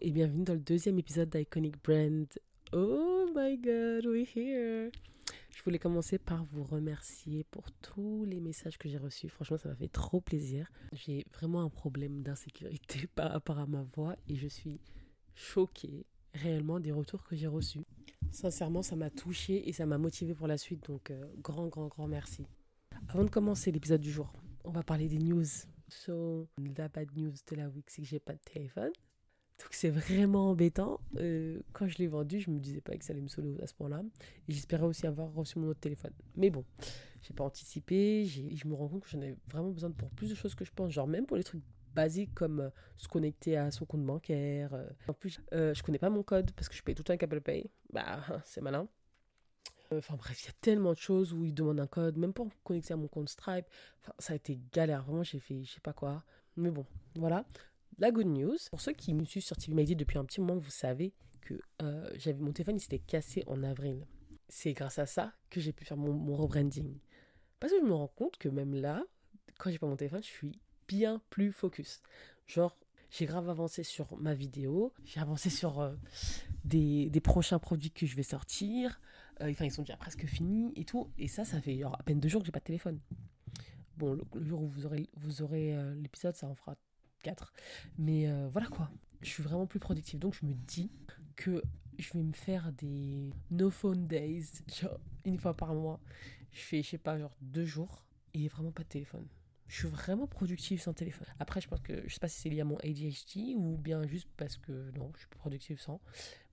Et 0.00 0.10
bienvenue 0.12 0.44
dans 0.44 0.54
le 0.54 0.60
deuxième 0.60 0.98
épisode 0.98 1.28
d'Iconic 1.28 1.82
Brand. 1.82 2.26
Oh 2.72 3.26
my 3.34 3.58
god, 3.58 4.06
we're 4.06 4.26
here! 4.34 4.90
Je 5.54 5.62
voulais 5.62 5.78
commencer 5.78 6.18
par 6.18 6.44
vous 6.44 6.64
remercier 6.64 7.44
pour 7.50 7.70
tous 7.82 8.24
les 8.24 8.40
messages 8.40 8.78
que 8.78 8.88
j'ai 8.88 8.98
reçus. 8.98 9.28
Franchement, 9.28 9.58
ça 9.58 9.68
m'a 9.68 9.74
fait 9.74 9.88
trop 9.88 10.20
plaisir. 10.20 10.70
J'ai 10.92 11.26
vraiment 11.34 11.62
un 11.62 11.68
problème 11.68 12.22
d'insécurité 12.22 13.06
par 13.14 13.32
rapport 13.32 13.58
à 13.58 13.66
ma 13.66 13.82
voix 13.82 14.16
et 14.28 14.36
je 14.36 14.48
suis 14.48 14.80
choquée 15.34 16.06
réellement 16.34 16.80
des 16.80 16.92
retours 16.92 17.24
que 17.24 17.36
j'ai 17.36 17.48
reçus. 17.48 17.84
Sincèrement, 18.30 18.82
ça 18.82 18.96
m'a 18.96 19.10
touchée 19.10 19.68
et 19.68 19.72
ça 19.72 19.84
m'a 19.84 19.98
motivée 19.98 20.34
pour 20.34 20.46
la 20.46 20.58
suite. 20.58 20.86
Donc, 20.86 21.10
euh, 21.10 21.26
grand, 21.38 21.66
grand, 21.66 21.88
grand 21.88 22.06
merci. 22.08 22.46
Avant 23.08 23.24
de 23.24 23.30
commencer 23.30 23.72
l'épisode 23.72 24.00
du 24.00 24.10
jour, 24.10 24.32
on 24.64 24.70
va 24.70 24.82
parler 24.82 25.08
des 25.08 25.18
news. 25.18 25.44
So, 25.88 26.48
la 26.76 26.88
bad 26.88 27.08
news 27.16 27.34
de 27.50 27.56
la 27.56 27.68
week, 27.68 27.90
c'est 27.90 28.02
que 28.02 28.08
j'ai 28.08 28.20
pas 28.20 28.34
de 28.34 28.40
téléphone. 28.40 28.92
Donc 29.62 29.74
c'est 29.74 29.90
vraiment 29.90 30.50
embêtant. 30.50 31.00
Euh, 31.18 31.60
quand 31.72 31.86
je 31.86 31.98
l'ai 31.98 32.08
vendu, 32.08 32.40
je 32.40 32.50
me 32.50 32.58
disais 32.58 32.80
pas 32.80 32.96
que 32.96 33.04
ça 33.04 33.12
allait 33.12 33.22
me 33.22 33.28
sauver 33.28 33.56
à 33.62 33.66
ce 33.66 33.74
point-là. 33.74 34.02
Et 34.48 34.52
j'espérais 34.52 34.84
aussi 34.84 35.06
avoir 35.06 35.32
reçu 35.32 35.58
mon 35.58 35.68
autre 35.68 35.80
téléphone. 35.80 36.12
Mais 36.34 36.50
bon, 36.50 36.64
j'ai 37.22 37.32
pas 37.32 37.44
anticipé. 37.44 38.24
Je 38.26 38.66
me 38.66 38.74
rends 38.74 38.88
compte 38.88 39.04
que 39.04 39.08
j'en 39.08 39.20
ai 39.20 39.36
vraiment 39.50 39.70
besoin 39.70 39.92
pour 39.92 40.10
plus 40.10 40.30
de 40.30 40.34
choses 40.34 40.56
que 40.56 40.64
je 40.64 40.72
pense. 40.72 40.90
Genre 40.90 41.06
même 41.06 41.26
pour 41.26 41.36
les 41.36 41.44
trucs 41.44 41.62
basiques 41.94 42.34
comme 42.34 42.60
euh, 42.60 42.70
se 42.96 43.06
connecter 43.06 43.56
à 43.56 43.70
son 43.70 43.86
compte 43.86 44.04
bancaire. 44.04 44.74
Euh. 44.74 44.88
En 45.06 45.12
plus, 45.12 45.40
je 45.52 45.82
connais 45.82 45.98
pas 45.98 46.10
mon 46.10 46.24
code 46.24 46.50
parce 46.52 46.68
que 46.68 46.74
je 46.74 46.82
paye 46.82 46.94
tout 46.94 47.00
le 47.00 47.04
temps 47.04 47.12
avec 47.12 47.22
Apple 47.22 47.40
Pay. 47.40 47.70
Bah, 47.92 48.20
c'est 48.44 48.60
malin. 48.60 48.88
Enfin 49.94 50.16
bref, 50.16 50.42
il 50.42 50.46
y 50.46 50.50
a 50.50 50.54
tellement 50.60 50.92
de 50.92 50.98
choses 50.98 51.34
où 51.34 51.44
ils 51.44 51.52
demandent 51.52 51.80
un 51.80 51.86
code, 51.86 52.16
même 52.16 52.32
pour 52.32 52.48
connecter 52.64 52.94
à 52.94 52.96
mon 52.96 53.08
compte 53.08 53.28
Stripe. 53.28 53.66
Ça 54.18 54.32
a 54.32 54.36
été 54.36 54.58
galère. 54.72 55.04
Vraiment, 55.04 55.22
j'ai 55.22 55.38
fait 55.38 55.62
je 55.62 55.72
sais 55.72 55.80
pas 55.80 55.92
quoi. 55.92 56.24
Mais 56.56 56.70
bon, 56.70 56.86
voilà. 57.16 57.44
La 57.98 58.10
good 58.10 58.26
news, 58.26 58.56
pour 58.70 58.80
ceux 58.80 58.92
qui 58.92 59.12
me 59.14 59.24
suivent 59.24 59.44
sur 59.44 59.56
TV 59.56 59.94
depuis 59.94 60.18
un 60.18 60.24
petit 60.24 60.40
moment, 60.40 60.56
vous 60.56 60.70
savez 60.70 61.12
que 61.42 61.60
euh, 61.82 62.08
mon 62.38 62.52
téléphone 62.52 62.78
s'était 62.78 62.98
cassé 62.98 63.44
en 63.46 63.62
avril. 63.62 64.06
C'est 64.48 64.72
grâce 64.72 64.98
à 64.98 65.06
ça 65.06 65.32
que 65.50 65.60
j'ai 65.60 65.72
pu 65.72 65.84
faire 65.84 65.96
mon, 65.96 66.34
rebranding. 66.34 66.98
Parce 67.60 67.72
que 67.72 67.80
je 67.80 67.84
me 67.84 67.92
rends 67.92 68.08
compte 68.08 68.38
que 68.38 68.48
même 68.48 68.74
là, 68.74 69.04
quand 69.58 69.70
j'ai 69.70 69.78
pas 69.78 69.86
mon 69.86 69.96
téléphone, 69.96 70.22
je 70.22 70.28
suis 70.28 70.52
bien 70.88 71.20
plus 71.30 71.52
focus. 71.52 72.02
Genre, 72.46 72.76
j'ai 73.10 73.26
grave 73.26 73.48
avancé 73.50 73.82
sur 73.82 74.16
ma 74.16 74.34
vidéo, 74.34 74.92
j'ai 75.04 75.20
avancé 75.20 75.50
sur 75.50 75.80
euh, 75.80 75.94
des, 76.64 77.10
prochains 77.22 77.58
produits 77.58 77.90
que 77.90 78.06
je 78.06 78.16
vais 78.16 78.22
sortir. 78.22 79.00
Euh, 79.40 79.50
enfin, 79.50 79.66
ils 79.66 79.70
sont 79.70 79.82
déjà 79.82 79.96
presque 79.96 80.24
finis 80.24 80.72
et 80.76 80.84
tout. 80.84 81.10
Et 81.18 81.28
ça, 81.28 81.44
ça 81.44 81.60
fait 81.60 81.82
à 81.82 82.02
peine 82.04 82.20
deux 82.20 82.28
jours 82.28 82.40
que 82.40 82.46
j'ai 82.46 82.52
pas 82.52 82.60
de 82.60 82.64
téléphone. 82.64 83.00
Bon, 83.98 84.18
le, 84.34 84.44
jour 84.44 84.62
où 84.62 84.66
vous 84.66 85.42
aurez 85.42 85.76
l'épisode, 85.96 86.34
ça 86.34 86.48
en 86.48 86.54
fera 86.54 86.76
4. 87.22 87.52
Mais 87.98 88.28
euh, 88.28 88.48
voilà 88.52 88.68
quoi. 88.68 88.90
Je 89.22 89.28
suis 89.28 89.42
vraiment 89.42 89.66
plus 89.66 89.80
productive. 89.80 90.18
Donc 90.18 90.34
je 90.34 90.44
me 90.46 90.52
dis 90.52 90.90
que 91.36 91.62
je 91.98 92.12
vais 92.12 92.22
me 92.22 92.32
faire 92.32 92.72
des 92.72 93.30
no 93.50 93.70
phone 93.70 94.06
days, 94.06 94.46
genre 94.80 94.98
une 95.24 95.38
fois 95.38 95.56
par 95.56 95.74
mois. 95.74 96.00
Je 96.52 96.60
fais, 96.60 96.82
je 96.82 96.90
sais 96.90 96.98
pas, 96.98 97.18
genre 97.18 97.34
deux 97.40 97.64
jours 97.64 98.04
et 98.34 98.48
vraiment 98.48 98.72
pas 98.72 98.82
de 98.82 98.88
téléphone. 98.88 99.26
Je 99.68 99.78
suis 99.78 99.88
vraiment 99.88 100.26
productive 100.26 100.82
sans 100.82 100.92
téléphone. 100.92 101.26
Après, 101.38 101.60
je 101.62 101.68
pense 101.68 101.80
que, 101.80 102.02
je 102.06 102.12
sais 102.12 102.20
pas 102.20 102.28
si 102.28 102.40
c'est 102.40 102.50
lié 102.50 102.60
à 102.60 102.64
mon 102.64 102.76
ADHD 102.78 103.54
ou 103.56 103.78
bien 103.78 104.06
juste 104.06 104.28
parce 104.36 104.58
que 104.58 104.90
non, 104.90 105.10
je 105.14 105.20
suis 105.20 105.28
productive 105.28 105.80
sans. 105.80 105.98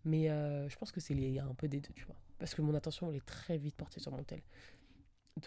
Mais 0.06 0.30
euh, 0.30 0.70
je 0.70 0.78
pense 0.78 0.94
que 0.94 1.02
c'est 1.02 1.14
lié 1.14 1.40
à 1.40 1.46
un 1.46 1.54
peu 1.54 1.68
des 1.68 1.82
deux, 1.82 1.92
tu 1.96 2.06
vois. 2.06 2.16
Parce 2.38 2.56
que 2.56 2.62
mon 2.62 2.74
attention, 2.76 3.10
elle 3.10 3.18
est 3.18 3.26
très 3.26 3.58
vite 3.58 3.76
portée 3.76 4.00
sur 4.00 4.12
mon 4.14 4.24
tel. 4.24 4.42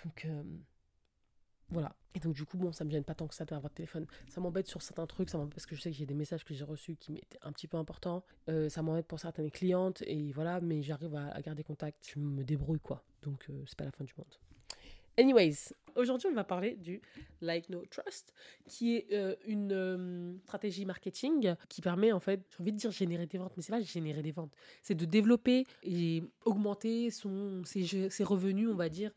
Donc, 0.04 0.26
euh, 0.26 0.42
voilà. 1.70 1.94
Et 2.14 2.20
donc, 2.20 2.34
du 2.34 2.44
coup, 2.44 2.58
bon, 2.58 2.72
ça 2.72 2.84
me 2.84 2.90
gêne 2.90 3.04
pas 3.04 3.14
tant 3.14 3.26
que 3.26 3.34
ça 3.34 3.44
d'avoir 3.44 3.62
votre 3.62 3.74
téléphone. 3.74 4.06
Ça 4.28 4.40
m'embête 4.40 4.66
sur 4.66 4.82
certains 4.82 5.06
trucs, 5.06 5.30
ça 5.30 5.38
parce 5.50 5.64
que 5.64 5.74
je 5.74 5.80
sais 5.80 5.90
que 5.90 5.96
j'ai 5.96 6.06
des 6.06 6.14
messages 6.14 6.44
que 6.44 6.52
j'ai 6.52 6.64
reçus 6.64 6.96
qui 6.96 7.12
m'étaient 7.12 7.38
un 7.42 7.52
petit 7.52 7.66
peu 7.66 7.78
importants. 7.78 8.24
Euh, 8.48 8.68
ça 8.68 8.82
m'embête 8.82 9.06
pour 9.06 9.18
certaines 9.18 9.50
clientes, 9.50 10.02
et 10.06 10.32
voilà, 10.32 10.60
mais 10.60 10.82
j'arrive 10.82 11.14
à, 11.14 11.40
garder 11.40 11.64
contact. 11.64 12.12
Je 12.14 12.18
me 12.18 12.44
débrouille, 12.44 12.80
quoi. 12.80 13.02
Donc, 13.22 13.46
euh, 13.48 13.62
c'est 13.66 13.78
pas 13.78 13.84
la 13.84 13.92
fin 13.92 14.04
du 14.04 14.12
monde. 14.18 14.34
Anyways, 15.18 15.74
aujourd'hui, 15.94 16.28
on 16.30 16.34
va 16.34 16.44
parler 16.44 16.74
du 16.76 17.02
Like 17.42 17.68
No 17.68 17.84
Trust, 17.90 18.32
qui 18.66 18.96
est 18.96 19.06
euh, 19.12 19.34
une 19.46 20.38
stratégie 20.44 20.86
marketing 20.86 21.54
qui 21.68 21.82
permet, 21.82 22.12
en 22.12 22.20
fait, 22.20 22.40
j'ai 22.50 22.62
envie 22.62 22.72
de 22.72 22.78
dire 22.78 22.90
générer 22.90 23.26
des 23.26 23.38
ventes, 23.38 23.52
mais 23.56 23.62
c'est 23.62 23.72
pas 23.72 23.80
générer 23.80 24.22
des 24.22 24.32
ventes. 24.32 24.52
C'est 24.82 24.94
de 24.94 25.04
développer 25.04 25.66
et 25.82 26.22
augmenter 26.44 27.10
son, 27.10 27.62
ses, 27.64 28.24
revenus, 28.24 28.68
on 28.70 28.74
va 28.74 28.88
dire, 28.88 29.10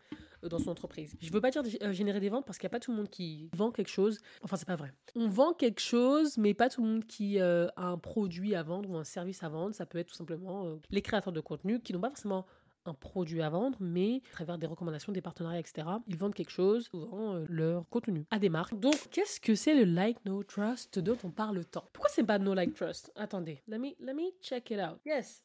euh, 0.44 0.50
dans 0.50 0.60
son 0.60 0.70
entreprise. 0.70 1.16
Je 1.22 1.32
veux 1.32 1.42
pas 1.42 1.52
dire 1.52 1.64
euh, 1.82 1.94
générer 1.94 2.20
des 2.20 2.30
ventes 2.30 2.46
parce 2.46 2.58
qu'il 2.58 2.66
n'y 2.68 2.72
a 2.72 2.76
pas 2.78 2.80
tout 2.80 2.92
le 2.92 2.98
monde 2.98 3.10
qui 3.10 3.50
vend 3.54 3.72
quelque 3.72 3.92
chose. 3.92 4.20
Enfin, 4.42 4.58
c'est 4.58 4.68
pas 4.68 4.76
vrai. 4.76 4.92
On 5.16 5.30
vend 5.30 5.54
quelque 5.54 5.82
chose, 5.82 6.38
mais 6.38 6.54
pas 6.54 6.70
tout 6.70 6.84
le 6.84 6.90
monde 6.90 7.06
qui 7.06 7.40
euh, 7.40 7.68
a 7.78 7.88
un 7.88 7.98
produit 7.98 8.54
à 8.54 8.64
vendre 8.64 8.90
ou 8.90 8.98
un 8.98 9.06
service 9.06 9.44
à 9.44 9.50
vendre. 9.50 9.74
Ça 9.74 9.86
peut 9.86 9.98
être 9.98 10.08
tout 10.08 10.16
simplement 10.16 10.78
les 10.90 11.02
créateurs 11.02 11.34
de 11.34 11.42
contenu 11.42 11.80
qui 11.80 11.94
n'ont 11.94 12.02
pas 12.02 12.10
forcément 12.10 12.46
un 12.86 12.94
produit 12.94 13.42
à 13.42 13.50
vendre, 13.50 13.78
mais 13.80 14.22
à 14.32 14.34
travers 14.34 14.58
des 14.58 14.68
recommandations, 14.68 15.12
des 15.12 15.22
partenariats, 15.22 15.60
etc., 15.60 15.88
ils 16.08 16.18
vendent 16.18 16.34
quelque 16.34 16.52
chose, 16.52 16.86
souvent 16.86 17.44
leur 17.50 17.88
contenu 17.90 18.26
à 18.32 18.40
des 18.40 18.50
marques. 18.50 18.80
Donc, 18.80 18.96
qu'est-ce 19.12 19.40
que 19.40 19.56
c'est 19.56 19.76
le 19.76 19.84
like, 19.84 20.24
no 20.26 20.44
trust 20.44 21.00
dont 21.00 21.18
on 21.24 21.32
parle 21.32 21.64
tant? 21.66 21.86
Pourquoi 21.94 22.10
c'est 22.10 22.24
pas 22.24 22.40
no 22.40 22.54
like, 22.54 22.74
trust? 22.74 23.12
Attendez, 23.16 23.62
let 23.68 23.80
me, 23.80 23.90
let 24.00 24.14
me 24.14 24.32
check 24.42 24.72
it 24.72 24.80
out. 24.80 25.00
Yes. 25.06 25.44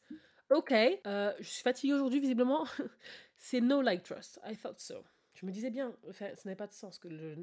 Ok, 0.49 0.73
je 0.73 1.31
suis 1.41 1.63
fatiguée 1.63 1.93
aujourd'hui 1.93 2.19
visiblement. 2.19 2.65
c'est 3.37 3.61
no 3.61 3.81
like 3.81 4.03
trust. 4.03 4.39
I 4.45 4.55
thought 4.55 4.79
so. 4.79 4.95
Je 5.41 5.47
me 5.47 5.51
disais 5.51 5.71
bien, 5.71 5.91
ça 6.11 6.27
n'avait 6.45 6.55
pas 6.55 6.67
de 6.67 6.73
sens 6.73 6.99
que 6.99 7.07
le, 7.07 7.35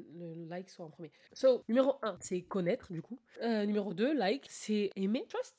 like 0.47 0.69
soit 0.69 0.85
en 0.85 0.89
premier. 0.89 1.11
So, 1.33 1.65
numéro 1.67 1.95
1, 2.01 2.17
c'est 2.21 2.41
connaître, 2.41 2.93
du 2.93 3.01
coup. 3.01 3.19
Euh, 3.41 3.65
numéro 3.65 3.93
2, 3.93 4.13
like, 4.13 4.45
c'est 4.47 4.91
aimer, 4.95 5.25
trust, 5.27 5.57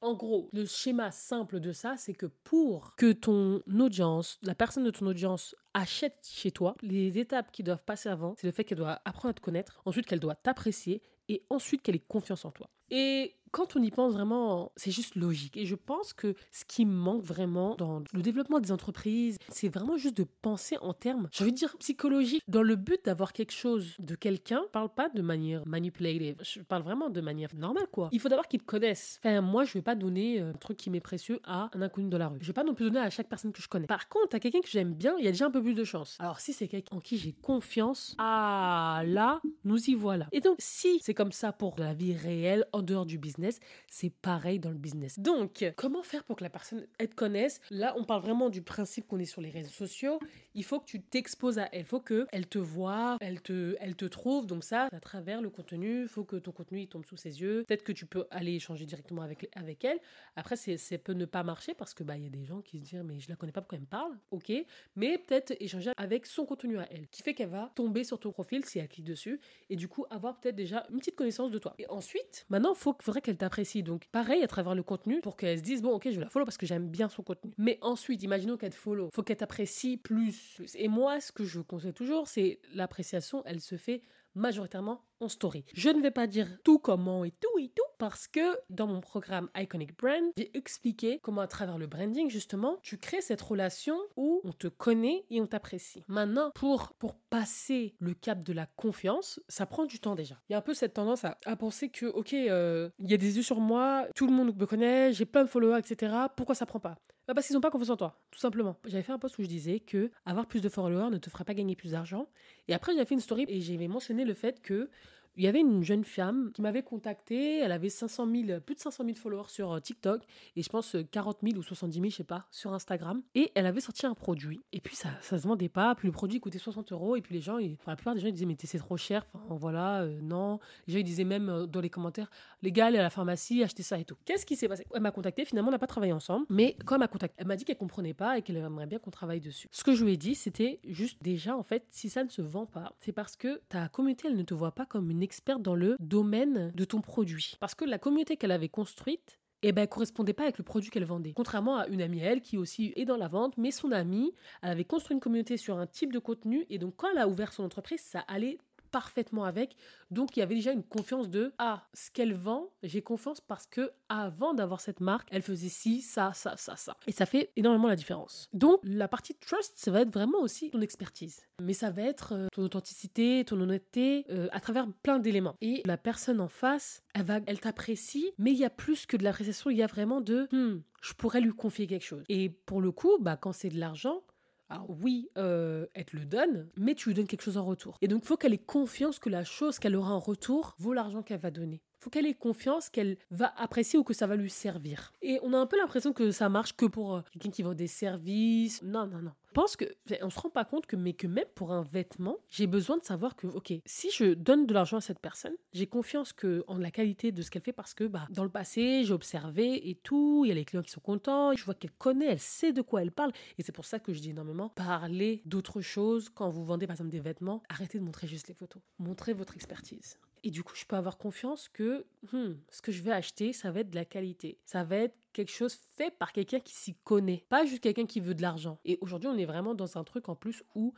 En 0.00 0.14
gros, 0.14 0.48
le 0.52 0.66
schéma 0.66 1.10
simple 1.10 1.60
de 1.60 1.72
ça, 1.72 1.96
c'est 1.96 2.14
que 2.14 2.26
pour 2.26 2.94
que 2.96 3.12
ton 3.12 3.62
audience, 3.78 4.38
la 4.42 4.54
personne 4.54 4.84
de 4.84 4.90
ton 4.90 5.06
audience 5.06 5.54
achète 5.74 6.28
chez 6.30 6.50
toi, 6.50 6.74
les 6.82 7.18
étapes 7.18 7.50
qui 7.52 7.62
doivent 7.62 7.84
passer 7.84 8.08
avant, 8.08 8.34
c'est 8.38 8.46
le 8.46 8.52
fait 8.52 8.64
qu'elle 8.64 8.78
doit 8.78 9.00
apprendre 9.04 9.30
à 9.30 9.34
te 9.34 9.40
connaître, 9.40 9.80
ensuite 9.84 10.06
qu'elle 10.06 10.20
doit 10.20 10.34
t'apprécier 10.34 11.02
et 11.28 11.44
ensuite 11.50 11.82
qu'elle 11.82 11.96
ait 11.96 12.00
confiance 12.00 12.44
en 12.44 12.50
toi. 12.50 12.68
Et 12.90 13.34
quand 13.56 13.74
on 13.74 13.82
y 13.82 13.90
pense 13.90 14.12
vraiment, 14.12 14.70
c'est 14.76 14.90
juste 14.90 15.14
logique. 15.14 15.56
Et 15.56 15.64
je 15.64 15.76
pense 15.76 16.12
que 16.12 16.34
ce 16.52 16.66
qui 16.66 16.84
manque 16.84 17.22
vraiment 17.22 17.74
dans 17.76 18.02
le 18.12 18.20
développement 18.20 18.60
des 18.60 18.70
entreprises, 18.70 19.38
c'est 19.48 19.70
vraiment 19.70 19.96
juste 19.96 20.18
de 20.18 20.26
penser 20.42 20.76
en 20.82 20.92
termes, 20.92 21.26
j'ai 21.32 21.44
envie 21.44 21.52
de 21.52 21.56
dire, 21.56 21.74
psychologiques, 21.78 22.42
dans 22.48 22.62
le 22.62 22.76
but 22.76 23.02
d'avoir 23.06 23.32
quelque 23.32 23.52
chose 23.52 23.94
de 23.98 24.14
quelqu'un. 24.14 24.60
Je 24.66 24.70
parle 24.72 24.90
pas 24.90 25.08
de 25.08 25.22
manière 25.22 25.66
manipulative, 25.66 26.36
je 26.42 26.60
parle 26.60 26.82
vraiment 26.82 27.08
de 27.08 27.22
manière 27.22 27.48
normale, 27.54 27.86
quoi. 27.90 28.10
Il 28.12 28.20
faut 28.20 28.28
d'abord 28.28 28.46
qu'ils 28.46 28.60
te 28.60 28.66
connaissent. 28.66 29.20
Enfin, 29.24 29.40
moi, 29.40 29.64
je 29.64 29.72
vais 29.72 29.80
pas 29.80 29.94
donner 29.94 30.38
euh, 30.38 30.50
un 30.50 30.58
truc 30.58 30.76
qui 30.76 30.90
m'est 30.90 31.00
précieux 31.00 31.40
à 31.44 31.70
un 31.72 31.80
inconnu 31.80 32.10
de 32.10 32.16
la 32.18 32.28
rue. 32.28 32.36
Je 32.42 32.48
vais 32.48 32.52
pas 32.52 32.64
non 32.64 32.74
plus 32.74 32.84
donner 32.84 33.00
à 33.00 33.08
chaque 33.08 33.30
personne 33.30 33.52
que 33.52 33.62
je 33.62 33.68
connais. 33.68 33.86
Par 33.86 34.10
contre, 34.10 34.36
à 34.36 34.38
quelqu'un 34.38 34.60
que 34.60 34.68
j'aime 34.68 34.92
bien, 34.92 35.14
il 35.18 35.24
y 35.24 35.28
a 35.28 35.32
déjà 35.32 35.46
un 35.46 35.50
peu 35.50 35.62
plus 35.62 35.74
de 35.74 35.84
chance. 35.84 36.18
Alors, 36.18 36.40
si 36.40 36.52
c'est 36.52 36.68
quelqu'un 36.68 36.96
en 36.96 37.00
qui 37.00 37.16
j'ai 37.16 37.32
confiance, 37.32 38.16
ah 38.18 39.02
là, 39.06 39.40
nous 39.64 39.82
y 39.88 39.94
voilà. 39.94 40.26
Et 40.32 40.40
donc, 40.40 40.56
si 40.58 41.00
c'est 41.00 41.14
comme 41.14 41.32
ça 41.32 41.52
pour 41.52 41.76
la 41.78 41.94
vie 41.94 42.14
réelle, 42.14 42.66
en 42.74 42.82
dehors 42.82 43.06
du 43.06 43.16
business, 43.16 43.45
c'est 43.88 44.10
pareil 44.10 44.58
dans 44.58 44.70
le 44.70 44.78
business. 44.78 45.18
Donc, 45.18 45.64
comment 45.76 46.02
faire 46.02 46.24
pour 46.24 46.36
que 46.36 46.44
la 46.44 46.50
personne 46.50 46.86
elle 46.98 47.08
te 47.08 47.14
connaisse? 47.14 47.60
Là, 47.70 47.94
on 47.96 48.04
parle 48.04 48.22
vraiment 48.22 48.50
du 48.50 48.62
principe 48.62 49.06
qu'on 49.06 49.18
est 49.18 49.24
sur 49.24 49.40
les 49.40 49.50
réseaux 49.50 49.70
sociaux. 49.70 50.18
Il 50.54 50.64
faut 50.64 50.80
que 50.80 50.86
tu 50.86 51.02
t'exposes 51.02 51.58
à 51.58 51.68
elle. 51.72 51.80
Il 51.80 51.84
faut 51.84 52.00
qu'elle 52.00 52.46
te 52.48 52.58
voit, 52.58 53.16
elle 53.20 53.40
te, 53.40 53.76
elle 53.80 53.96
te 53.96 54.04
trouve. 54.04 54.46
Donc 54.46 54.64
ça, 54.64 54.88
à 54.92 55.00
travers 55.00 55.42
le 55.42 55.50
contenu, 55.50 56.02
il 56.02 56.08
faut 56.08 56.24
que 56.24 56.36
ton 56.36 56.52
contenu 56.52 56.80
il 56.80 56.88
tombe 56.88 57.04
sous 57.04 57.16
ses 57.16 57.40
yeux. 57.40 57.64
Peut-être 57.66 57.84
que 57.84 57.92
tu 57.92 58.06
peux 58.06 58.26
aller 58.30 58.54
échanger 58.54 58.86
directement 58.86 59.22
avec, 59.22 59.48
avec 59.54 59.84
elle. 59.84 59.98
Après, 60.36 60.56
ça 60.56 60.98
peut 60.98 61.12
ne 61.12 61.24
pas 61.24 61.42
marcher 61.42 61.74
parce 61.74 61.94
que 61.94 62.02
bah 62.02 62.16
il 62.16 62.24
y 62.24 62.26
a 62.26 62.30
des 62.30 62.44
gens 62.44 62.60
qui 62.60 62.78
se 62.78 62.82
disent 62.82 63.02
mais 63.04 63.20
je 63.20 63.28
la 63.28 63.36
connais 63.36 63.52
pas 63.52 63.60
pourquoi 63.60 63.76
elle 63.76 63.82
me 63.82 63.86
parle? 63.86 64.18
Ok, 64.30 64.52
mais 64.96 65.18
peut-être 65.18 65.54
échanger 65.60 65.90
avec 65.96 66.26
son 66.26 66.44
contenu 66.46 66.78
à 66.78 66.86
elle, 66.90 67.06
qui 67.08 67.22
fait 67.22 67.34
qu'elle 67.34 67.50
va 67.50 67.70
tomber 67.74 68.04
sur 68.04 68.18
ton 68.18 68.32
profil 68.32 68.64
si 68.64 68.78
elle 68.78 68.88
clique 68.88 69.04
dessus 69.04 69.40
et 69.70 69.76
du 69.76 69.88
coup 69.88 70.06
avoir 70.10 70.40
peut-être 70.40 70.56
déjà 70.56 70.86
une 70.90 70.98
petite 70.98 71.16
connaissance 71.16 71.50
de 71.50 71.58
toi. 71.58 71.74
Et 71.78 71.88
ensuite, 71.88 72.46
maintenant, 72.48 72.74
il 72.74 72.94
faudrait 73.02 73.20
qu'elle 73.20 73.35
t'apprécie. 73.36 73.82
Donc, 73.82 74.06
pareil 74.12 74.42
à 74.42 74.46
travers 74.46 74.74
le 74.74 74.82
contenu 74.82 75.20
pour 75.20 75.36
qu'elle 75.36 75.58
se 75.58 75.62
dise, 75.62 75.82
bon, 75.82 75.92
ok, 75.92 76.08
je 76.10 76.20
la 76.20 76.28
follow 76.28 76.44
parce 76.44 76.56
que 76.56 76.66
j'aime 76.66 76.88
bien 76.88 77.08
son 77.08 77.22
contenu. 77.22 77.52
Mais 77.58 77.78
ensuite, 77.82 78.22
imaginons 78.22 78.56
qu'elle 78.56 78.70
te 78.70 78.76
follow. 78.76 79.10
Faut 79.14 79.22
qu'elle 79.22 79.36
t'apprécie 79.36 79.96
plus. 79.96 80.60
Et 80.74 80.88
moi, 80.88 81.20
ce 81.20 81.32
que 81.32 81.44
je 81.44 81.60
conseille 81.60 81.94
toujours, 81.94 82.28
c'est 82.28 82.60
l'appréciation, 82.74 83.42
elle 83.46 83.60
se 83.60 83.76
fait 83.76 84.02
majoritairement 84.34 85.02
en 85.20 85.28
story. 85.28 85.64
Je 85.74 85.88
ne 85.88 86.00
vais 86.00 86.10
pas 86.10 86.26
dire 86.26 86.48
tout 86.62 86.78
comment 86.78 87.24
et 87.24 87.30
tout 87.30 87.58
et 87.58 87.68
tout 87.68 87.82
parce 87.98 88.28
que 88.28 88.56
dans 88.70 88.86
mon 88.86 89.00
programme 89.00 89.48
Iconic 89.56 89.96
Brand, 89.96 90.24
j'ai 90.36 90.56
expliqué 90.56 91.20
comment 91.22 91.40
à 91.40 91.46
travers 91.46 91.78
le 91.78 91.86
branding 91.86 92.28
justement, 92.30 92.78
tu 92.82 92.98
crées 92.98 93.20
cette 93.20 93.40
relation 93.40 93.98
où 94.16 94.40
on 94.44 94.52
te 94.52 94.68
connaît 94.68 95.24
et 95.30 95.40
on 95.40 95.46
t'apprécie. 95.46 96.04
Maintenant, 96.08 96.50
pour 96.54 96.92
pour 96.98 97.14
passer 97.14 97.94
le 97.98 98.14
cap 98.14 98.44
de 98.44 98.52
la 98.52 98.66
confiance, 98.66 99.40
ça 99.48 99.66
prend 99.66 99.86
du 99.86 99.98
temps 99.98 100.14
déjà. 100.14 100.36
Il 100.48 100.52
y 100.52 100.54
a 100.54 100.58
un 100.58 100.62
peu 100.62 100.74
cette 100.74 100.94
tendance 100.94 101.24
à, 101.24 101.56
penser 101.56 101.88
que 101.88 102.06
ok, 102.06 102.34
euh, 102.34 102.90
il 102.98 103.10
y 103.10 103.14
a 103.14 103.16
des 103.18 103.36
yeux 103.36 103.42
sur 103.42 103.60
moi, 103.60 104.06
tout 104.14 104.26
le 104.26 104.32
monde 104.32 104.54
me 104.56 104.66
connaît, 104.66 105.12
j'ai 105.12 105.24
plein 105.24 105.44
de 105.44 105.48
followers, 105.48 105.78
etc. 105.78 106.14
Pourquoi 106.36 106.54
ça 106.54 106.66
prend 106.66 106.80
pas? 106.80 106.96
Bah 107.26 107.34
parce 107.34 107.48
qu'ils 107.48 107.54
n'ont 107.54 107.60
pas 107.60 107.70
confiance 107.70 107.90
en 107.90 107.96
toi, 107.96 108.20
tout 108.30 108.38
simplement. 108.38 108.76
J'avais 108.84 109.02
fait 109.02 109.10
un 109.10 109.18
post 109.18 109.36
où 109.38 109.42
je 109.42 109.48
disais 109.48 109.80
que 109.80 110.12
avoir 110.24 110.46
plus 110.46 110.60
de 110.60 110.68
followers 110.68 111.10
ne 111.10 111.18
te 111.18 111.28
fera 111.28 111.44
pas 111.44 111.54
gagner 111.54 111.74
plus 111.74 111.90
d'argent. 111.90 112.28
Et 112.68 112.74
après, 112.74 112.92
j'avais 112.92 113.04
fait 113.04 113.16
une 113.16 113.20
story 113.20 113.46
et 113.48 113.60
j'avais 113.60 113.88
mentionné 113.88 114.24
le 114.24 114.34
fait 114.34 114.62
que 114.62 114.88
il 115.36 115.44
y 115.44 115.46
avait 115.46 115.60
une 115.60 115.82
jeune 115.82 116.04
femme 116.04 116.50
qui 116.54 116.62
m'avait 116.62 116.82
contacté. 116.82 117.58
Elle 117.58 117.72
avait 117.72 117.88
500 117.88 118.26
000, 118.30 118.60
plus 118.60 118.74
de 118.74 118.80
500 118.80 119.04
000 119.04 119.16
followers 119.16 119.48
sur 119.48 119.72
euh, 119.72 119.80
TikTok 119.80 120.22
et 120.56 120.62
je 120.62 120.68
pense 120.68 120.96
40 121.10 121.38
000 121.42 121.58
ou 121.58 121.62
70 121.62 121.94
000, 121.94 122.10
je 122.10 122.16
sais 122.16 122.24
pas, 122.24 122.46
sur 122.50 122.72
Instagram. 122.72 123.22
Et 123.34 123.52
elle 123.54 123.66
avait 123.66 123.80
sorti 123.80 124.06
un 124.06 124.14
produit. 124.14 124.62
Et 124.72 124.80
puis 124.80 124.96
ça, 124.96 125.10
ça 125.20 125.38
se 125.38 125.46
vendait 125.46 125.68
pas. 125.68 125.94
Puis 125.94 126.08
le 126.08 126.12
produit 126.12 126.40
coûtait 126.40 126.58
60 126.58 126.92
euros. 126.92 127.16
Et 127.16 127.20
puis 127.20 127.34
les 127.34 127.40
gens, 127.40 127.58
la 127.58 127.96
plupart 127.96 128.14
des 128.14 128.20
gens 128.20 128.28
ils 128.28 128.32
disaient 128.32 128.46
mais 128.46 128.56
c'est 128.58 128.78
trop 128.78 128.96
cher. 128.96 129.26
Enfin 129.34 129.56
voilà, 129.56 130.02
euh, 130.02 130.20
non. 130.22 130.58
Les 130.86 130.94
gens 130.94 131.00
ils 131.00 131.04
disaient 131.04 131.24
même 131.24 131.48
euh, 131.48 131.66
dans 131.66 131.80
les 131.80 131.90
commentaires, 131.90 132.30
les 132.62 132.72
gars, 132.72 132.86
allez 132.86 132.98
à 132.98 133.02
la 133.02 133.10
pharmacie, 133.10 133.62
achetez 133.62 133.82
ça 133.82 133.98
et 133.98 134.04
tout. 134.04 134.16
Qu'est-ce 134.24 134.46
qui 134.46 134.56
s'est 134.56 134.68
passé? 134.68 134.86
Elle 134.94 135.02
m'a 135.02 135.10
contacté. 135.10 135.44
Finalement, 135.44 135.68
on 135.68 135.72
n'a 135.72 135.78
pas 135.78 135.86
travaillé 135.86 136.12
ensemble. 136.12 136.46
Mais 136.48 136.76
quand 136.84 136.94
elle 136.94 137.00
m'a 137.00 137.08
contacté, 137.08 137.36
elle 137.38 137.46
m'a 137.46 137.56
dit 137.56 137.64
qu'elle 137.64 137.76
comprenait 137.76 138.14
pas 138.14 138.38
et 138.38 138.42
qu'elle 138.42 138.56
aimerait 138.56 138.86
bien 138.86 138.98
qu'on 138.98 139.10
travaille 139.10 139.40
dessus. 139.40 139.68
Ce 139.70 139.84
que 139.84 139.94
je 139.94 140.04
lui 140.04 140.14
ai 140.14 140.16
dit, 140.16 140.34
c'était 140.34 140.80
juste 140.84 141.22
déjà 141.22 141.56
en 141.56 141.62
fait, 141.62 141.84
si 141.90 142.08
ça 142.08 142.24
ne 142.24 142.28
se 142.28 142.42
vend 142.42 142.66
pas, 142.66 142.94
c'est 143.00 143.12
parce 143.12 143.36
que 143.36 143.60
ta 143.68 143.88
communauté 143.88 144.28
elle 144.28 144.36
ne 144.36 144.42
te 144.42 144.54
voit 144.54 144.72
pas 144.72 144.86
comme 144.86 145.10
une 145.10 145.22
experte 145.26 145.60
dans 145.60 145.74
le 145.74 145.96
domaine 146.00 146.72
de 146.74 146.84
ton 146.84 147.00
produit. 147.00 147.56
Parce 147.60 147.74
que 147.74 147.84
la 147.84 147.98
communauté 147.98 148.36
qu'elle 148.36 148.52
avait 148.52 148.68
construite, 148.68 149.38
eh 149.62 149.72
ben, 149.72 149.86
correspondait 149.86 150.32
pas 150.32 150.44
avec 150.44 150.58
le 150.58 150.64
produit 150.64 150.90
qu'elle 150.90 151.04
vendait. 151.04 151.32
Contrairement 151.32 151.78
à 151.78 151.88
une 151.88 152.00
amie 152.00 152.20
elle 152.20 152.40
qui 152.40 152.56
aussi 152.56 152.92
est 152.94 153.04
dans 153.04 153.16
la 153.16 153.26
vente, 153.26 153.58
mais 153.58 153.72
son 153.72 153.90
amie, 153.90 154.32
elle 154.62 154.70
avait 154.70 154.84
construit 154.84 155.14
une 155.14 155.20
communauté 155.20 155.56
sur 155.56 155.78
un 155.78 155.86
type 155.86 156.12
de 156.12 156.18
contenu 156.20 156.64
et 156.70 156.78
donc 156.78 156.94
quand 156.96 157.08
elle 157.10 157.18
a 157.18 157.28
ouvert 157.28 157.52
son 157.52 157.64
entreprise, 157.64 158.00
ça 158.00 158.20
allait 158.28 158.58
parfaitement 158.90 159.44
avec. 159.44 159.76
Donc 160.10 160.36
il 160.36 160.40
y 160.40 160.42
avait 160.42 160.54
déjà 160.54 160.72
une 160.72 160.84
confiance 160.84 161.28
de 161.28 161.52
ah, 161.58 161.86
ce 161.94 162.10
qu'elle 162.10 162.34
vend, 162.34 162.70
j'ai 162.82 163.02
confiance 163.02 163.40
parce 163.40 163.66
que 163.66 163.90
avant 164.08 164.54
d'avoir 164.54 164.80
cette 164.80 165.00
marque, 165.00 165.28
elle 165.32 165.42
faisait 165.42 165.68
ci, 165.68 166.00
ça, 166.00 166.32
ça, 166.34 166.56
ça, 166.56 166.76
ça. 166.76 166.96
Et 167.06 167.12
ça 167.12 167.26
fait 167.26 167.52
énormément 167.56 167.88
la 167.88 167.96
différence. 167.96 168.48
Donc 168.52 168.80
la 168.84 169.08
partie 169.08 169.34
trust, 169.34 169.74
ça 169.76 169.90
va 169.90 170.02
être 170.02 170.12
vraiment 170.12 170.40
aussi 170.40 170.70
ton 170.70 170.80
expertise. 170.80 171.42
Mais 171.62 171.72
ça 171.72 171.90
va 171.90 172.02
être 172.02 172.34
euh, 172.34 172.48
ton 172.52 172.62
authenticité, 172.62 173.44
ton 173.44 173.60
honnêteté 173.60 174.26
euh, 174.30 174.48
à 174.52 174.60
travers 174.60 174.86
plein 175.02 175.18
d'éléments. 175.18 175.56
Et 175.60 175.82
la 175.86 175.96
personne 175.96 176.40
en 176.40 176.48
face, 176.48 177.02
elle 177.14 177.24
va 177.24 177.40
elle 177.46 177.60
t'apprécie, 177.60 178.32
mais 178.38 178.52
il 178.52 178.58
y 178.58 178.64
a 178.64 178.70
plus 178.70 179.06
que 179.06 179.16
de 179.16 179.24
l'appréciation, 179.24 179.70
il 179.70 179.76
y 179.76 179.82
a 179.82 179.86
vraiment 179.86 180.20
de 180.20 180.48
hmm, 180.52 180.82
je 181.02 181.14
pourrais 181.14 181.40
lui 181.40 181.52
confier 181.52 181.86
quelque 181.86 182.04
chose. 182.04 182.24
Et 182.28 182.50
pour 182.50 182.80
le 182.80 182.90
coup, 182.92 183.18
bah 183.20 183.36
quand 183.36 183.52
c'est 183.52 183.68
de 183.68 183.78
l'argent, 183.78 184.22
alors 184.68 184.90
oui, 184.90 185.28
euh, 185.38 185.86
elle 185.94 186.06
te 186.06 186.16
le 186.16 186.24
donne, 186.24 186.68
mais 186.76 186.94
tu 186.94 187.08
lui 187.08 187.14
donnes 187.14 187.28
quelque 187.28 187.42
chose 187.42 187.56
en 187.56 187.64
retour. 187.64 187.98
Et 188.02 188.08
donc, 188.08 188.22
il 188.24 188.26
faut 188.26 188.36
qu'elle 188.36 188.54
ait 188.54 188.58
confiance 188.58 189.18
que 189.20 189.28
la 189.28 189.44
chose 189.44 189.78
qu'elle 189.78 189.94
aura 189.94 190.12
en 190.12 190.18
retour 190.18 190.74
vaut 190.78 190.92
l'argent 190.92 191.22
qu'elle 191.22 191.40
va 191.40 191.52
donner. 191.52 191.82
Faut 191.98 192.10
qu'elle 192.10 192.26
ait 192.26 192.34
confiance 192.34 192.88
qu'elle 192.88 193.16
va 193.30 193.52
apprécier 193.56 193.98
ou 193.98 194.04
que 194.04 194.14
ça 194.14 194.26
va 194.26 194.36
lui 194.36 194.50
servir. 194.50 195.12
Et 195.22 195.38
on 195.42 195.52
a 195.52 195.58
un 195.58 195.66
peu 195.66 195.76
l'impression 195.78 196.12
que 196.12 196.30
ça 196.30 196.48
marche 196.48 196.74
que 196.74 196.86
pour 196.86 197.16
euh, 197.16 197.20
quelqu'un 197.32 197.50
qui 197.50 197.62
vend 197.62 197.74
des 197.74 197.86
services. 197.86 198.82
Non, 198.82 199.06
non, 199.06 199.22
non 199.22 199.32
pense 199.56 199.74
que 199.74 199.86
on 200.20 200.28
se 200.28 200.38
rend 200.38 200.50
pas 200.50 200.66
compte 200.66 200.84
que 200.84 200.96
mais 200.96 201.14
que 201.14 201.26
même 201.26 201.46
pour 201.54 201.72
un 201.72 201.82
vêtement, 201.82 202.36
j'ai 202.50 202.66
besoin 202.66 202.98
de 202.98 203.04
savoir 203.04 203.36
que 203.36 203.46
ok, 203.46 203.72
si 203.86 204.10
je 204.10 204.34
donne 204.34 204.66
de 204.66 204.74
l'argent 204.74 204.98
à 204.98 205.00
cette 205.00 205.18
personne, 205.18 205.54
j'ai 205.72 205.86
confiance 205.86 206.34
en 206.66 206.76
la 206.76 206.90
qualité 206.90 207.32
de 207.32 207.40
ce 207.40 207.50
qu'elle 207.50 207.62
fait 207.62 207.72
parce 207.72 207.94
que 207.94 208.04
bah 208.04 208.26
dans 208.28 208.44
le 208.44 208.50
passé, 208.50 209.02
j'ai 209.04 209.14
observé 209.14 209.88
et 209.88 209.94
tout, 209.94 210.42
il 210.44 210.48
y 210.48 210.52
a 210.52 210.54
les 210.54 210.66
clients 210.66 210.82
qui 210.82 210.90
sont 210.90 211.00
contents, 211.00 211.54
je 211.56 211.64
vois 211.64 211.72
qu'elle 211.72 211.92
connaît, 211.92 212.26
elle 212.26 212.38
sait 212.38 212.74
de 212.74 212.82
quoi 212.82 213.00
elle 213.00 213.12
parle 213.12 213.32
et 213.56 213.62
c'est 213.62 213.72
pour 213.72 213.86
ça 213.86 213.98
que 213.98 214.12
je 214.12 214.20
dis 214.20 214.30
énormément 214.30 214.68
parler 214.68 215.40
d'autres 215.46 215.80
choses 215.80 216.28
quand 216.28 216.50
vous 216.50 216.66
vendez 216.66 216.86
par 216.86 216.92
exemple 216.92 217.10
des 217.10 217.20
vêtements, 217.20 217.62
arrêtez 217.70 217.98
de 217.98 218.04
montrer 218.04 218.26
juste 218.26 218.48
les 218.48 218.54
photos, 218.54 218.82
montrez 218.98 219.32
votre 219.32 219.54
expertise. 219.54 220.18
Et 220.42 220.50
du 220.50 220.62
coup, 220.62 220.74
je 220.76 220.84
peux 220.84 220.96
avoir 220.96 221.18
confiance 221.18 221.68
que 221.68 222.06
hmm, 222.32 222.54
ce 222.70 222.82
que 222.82 222.92
je 222.92 223.02
vais 223.02 223.12
acheter, 223.12 223.52
ça 223.52 223.70
va 223.70 223.80
être 223.80 223.90
de 223.90 223.96
la 223.96 224.04
qualité. 224.04 224.58
Ça 224.64 224.84
va 224.84 224.96
être 224.96 225.16
quelque 225.32 225.52
chose 225.52 225.76
fait 225.96 226.10
par 226.16 226.32
quelqu'un 226.32 226.60
qui 226.60 226.74
s'y 226.74 226.94
connaît, 227.04 227.44
pas 227.48 227.66
juste 227.66 227.82
quelqu'un 227.82 228.06
qui 228.06 228.20
veut 228.20 228.34
de 228.34 228.42
l'argent. 228.42 228.78
Et 228.84 228.98
aujourd'hui, 229.00 229.28
on 229.28 229.36
est 229.36 229.44
vraiment 229.44 229.74
dans 229.74 229.98
un 229.98 230.04
truc 230.04 230.28
en 230.28 230.34
plus 230.34 230.62
où 230.74 230.94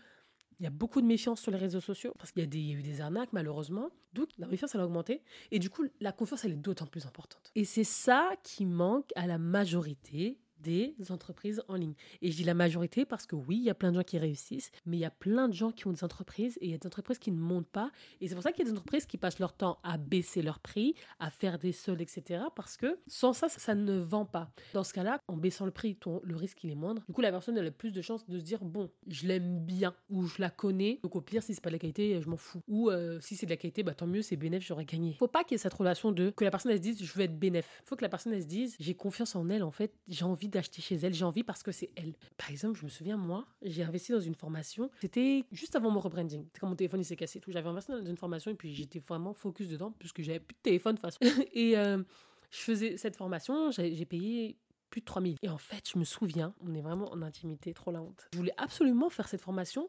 il 0.61 0.65
y 0.65 0.67
a 0.67 0.71
beaucoup 0.71 1.01
de 1.01 1.07
méfiance 1.07 1.41
sur 1.41 1.53
les 1.53 1.59
réseaux 1.59 1.81
sociaux 1.81 2.13
parce 2.19 2.33
qu'il 2.33 2.43
y, 2.43 2.45
a 2.45 2.49
des, 2.49 2.73
eu 2.73 2.83
des 2.83 3.01
arnaques 3.01 3.33
malheureusement. 3.33 3.91
Donc 4.13 4.29
la 4.39 4.47
méfiance 4.49 4.75
elle 4.75 4.81
a 4.81 4.87
augmenté 4.87 5.23
et 5.51 5.59
du 5.59 5.71
coup 5.71 5.85
la 6.01 6.13
confiance 6.13 6.45
elle 6.45 6.53
est 6.53 6.57
d'autant 6.57 6.87
plus 6.87 7.07
importante. 7.07 7.53
Et 7.55 7.65
c'est 7.65 7.85
ça 7.85 8.31
qui 8.43 8.67
manque 8.67 9.11
à 9.15 9.27
la 9.27 9.39
majorité 9.39 10.39
des 10.61 10.95
entreprises 11.11 11.63
en 11.69 11.75
ligne. 11.75 11.95
Et 12.23 12.31
je 12.31 12.37
dis 12.37 12.45
la 12.45 12.55
majorité 12.55 13.05
parce 13.05 13.27
que 13.27 13.37
oui, 13.37 13.57
il 13.57 13.65
y 13.65 13.71
a 13.71 13.75
plein 13.75 13.91
de 13.91 13.97
gens 13.97 14.05
qui 14.05 14.19
réussissent, 14.19 14.71
mais 14.87 14.97
il 14.97 15.01
y 15.01 15.05
a 15.05 15.11
plein 15.11 15.49
de 15.49 15.55
gens 15.55 15.71
qui 15.71 15.87
ont 15.87 15.93
des 15.93 16.05
entreprises 16.05 16.59
et 16.61 16.67
il 16.67 16.71
y 16.71 16.75
a 16.75 16.79
des 16.79 16.87
entreprises 16.87 17.19
qui 17.19 17.31
ne 17.31 17.39
montent 17.39 17.69
pas. 17.69 17.91
Et 18.21 18.29
c'est 18.29 18.35
pour 18.35 18.43
ça 18.43 18.53
qu'il 18.53 18.65
y 18.65 18.69
a 18.69 18.71
des 18.71 18.77
entreprises 18.77 19.07
qui 19.07 19.19
passent 19.19 19.39
leur 19.39 19.53
temps 19.53 19.79
à 19.83 19.99
baisser 19.99 20.43
leur 20.43 20.59
prix, 20.59 20.95
à 21.19 21.31
faire 21.31 21.59
des 21.59 21.73
soldes, 21.73 22.01
etc. 22.01 22.45
Parce 22.55 22.77
que 22.77 22.99
sans 23.07 23.33
ça, 23.33 23.49
ça 23.49 23.75
ne 23.75 23.99
vend 23.99 24.25
pas. 24.25 24.51
Dans 24.75 24.85
ce 24.85 24.93
cas-là, 24.93 25.21
en 25.29 25.37
baissant 25.37 25.65
le 25.65 25.71
prix, 25.71 25.97
ton, 25.97 26.21
le 26.25 26.37
risque 26.37 26.63
il 26.65 26.71
est 26.71 26.75
moindre. 26.75 27.03
Du 27.07 27.13
coup, 27.13 27.21
la 27.21 27.31
personne 27.31 27.57
elle 27.57 27.67
a 27.67 27.71
plus 27.71 27.93
de 27.93 28.03
chances 28.03 28.27
de 28.27 28.39
se 28.39 28.45
dire 28.45 28.65
bon, 28.65 28.91
je 29.07 29.27
l'aime 29.27 29.59
bien 29.65 29.95
ou 30.11 30.27
je 30.27 30.41
la 30.41 30.51
connais. 30.51 31.01
Donc 31.03 31.17
au 31.17 31.21
pire, 31.21 31.43
si 31.43 31.55
c'est 31.55 31.61
pas 31.61 31.71
de 31.71 31.75
la 31.75 31.79
qualité, 31.79 32.21
je 32.21 32.29
m'en 32.29 32.37
fous. 32.37 32.61
Ou 32.69 32.91
euh, 32.91 33.19
si 33.21 33.37
c'est 33.37 33.47
de 33.47 33.51
la 33.51 33.57
qualité, 33.57 33.83
bah 33.83 33.95
tant 33.95 34.07
mieux, 34.07 34.23
c'est 34.23 34.37
bénéf, 34.37 34.65
j'aurais 34.65 34.85
gagné. 34.85 35.15
Faut 35.19 35.29
pas 35.29 35.45
qu'il 35.45 35.53
y 35.53 35.57
ait 35.57 35.59
cette 35.59 35.75
relation 35.75 36.13
de 36.13 36.31
que 36.31 36.45
la 36.45 36.51
personne 36.51 36.73
elle 36.73 36.79
se 36.79 36.83
dise 36.83 37.03
je 37.03 37.13
veux 37.15 37.23
être 37.23 37.39
bénéf. 37.39 37.83
Faut 37.85 37.97
que 37.97 38.03
la 38.03 38.09
personne 38.09 38.33
elle 38.33 38.43
se 38.43 38.47
dise 38.47 38.77
j'ai 38.79 38.95
confiance 38.95 39.37
en 39.37 39.49
elle 39.49 39.63
en 39.63 39.71
fait, 39.71 39.93
j'ai 40.09 40.25
envie 40.25 40.48
d'acheter 40.51 40.83
chez 40.83 40.97
elle, 40.97 41.15
j'ai 41.15 41.25
envie 41.25 41.43
parce 41.43 41.63
que 41.63 41.73
c'est 41.73 41.91
elle. 41.97 42.15
Par 42.37 42.51
exemple, 42.51 42.79
je 42.79 42.85
me 42.85 42.91
souviens, 42.91 43.17
moi, 43.17 43.47
j'ai 43.63 43.83
investi 43.83 44.13
dans 44.13 44.21
une 44.21 44.35
formation, 44.35 44.91
c'était 45.01 45.45
juste 45.53 45.77
avant 45.77 45.91
mon 45.91 46.01
rebranding. 46.01 46.47
Quand 46.61 46.69
mon 46.69 46.77
téléphone 46.77 47.01
il 47.01 47.05
s'est 47.05 47.17
cassé 47.17 47.41
tout, 47.41 47.51
j'avais 47.53 47.69
investi 47.69 47.93
dans 47.93 48.05
une 48.05 48.17
formation 48.17 48.51
et 48.51 48.55
puis 48.55 48.75
j'étais 48.75 48.99
vraiment 48.99 49.35
focus 49.35 49.69
dedans 49.69 49.93
puisque 49.99 50.23
j'avais 50.23 50.41
plus 50.41 50.55
de 50.55 50.63
téléphone 50.63 50.97
de 50.97 51.01
façon. 51.01 51.19
et 51.53 51.77
euh, 51.79 52.03
je 52.51 52.59
faisais 52.59 52.97
cette 52.97 53.17
formation, 53.17 53.71
j'ai 53.71 54.05
payé 54.05 54.57
plus 54.91 55.01
de 55.01 55.07
3000. 55.07 55.37
Et 55.43 55.49
en 55.49 55.59
fait, 55.59 55.89
je 55.93 55.99
me 55.99 56.05
souviens, 56.05 56.55
on 56.61 56.75
est 56.75 56.81
vraiment 56.81 57.11
en 57.13 57.23
intimité, 57.23 57.75
trop 57.75 57.91
la 57.91 58.03
honte. 58.03 58.27
Je 58.33 58.39
voulais 58.39 58.55
absolument 58.57 59.11
faire 59.11 59.29
cette 59.29 59.43
formation 59.43 59.89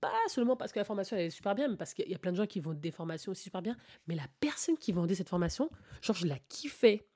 pas 0.00 0.12
seulement 0.28 0.56
parce 0.56 0.72
que 0.72 0.78
la 0.78 0.84
formation 0.84 1.16
elle 1.16 1.26
est 1.26 1.30
super 1.30 1.54
bien, 1.54 1.68
mais 1.68 1.76
parce 1.76 1.94
qu'il 1.94 2.08
y 2.08 2.14
a 2.14 2.18
plein 2.18 2.32
de 2.32 2.36
gens 2.36 2.46
qui 2.46 2.60
vendent 2.60 2.80
des 2.80 2.90
formations 2.90 3.32
aussi 3.32 3.44
super 3.44 3.62
bien. 3.62 3.76
Mais 4.06 4.14
la 4.14 4.26
personne 4.40 4.76
qui 4.76 4.92
vendait 4.92 5.14
cette 5.14 5.28
formation, 5.28 5.70
genre, 6.00 6.16
je 6.16 6.26
la 6.26 6.38
kiffais. 6.48 7.06